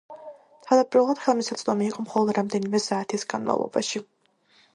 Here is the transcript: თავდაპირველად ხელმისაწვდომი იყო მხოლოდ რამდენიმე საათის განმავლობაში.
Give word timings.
თავდაპირველად 0.67 1.21
ხელმისაწვდომი 1.25 1.87
იყო 1.89 2.07
მხოლოდ 2.07 2.33
რამდენიმე 2.39 2.83
საათის 2.87 3.27
განმავლობაში. 3.37 4.05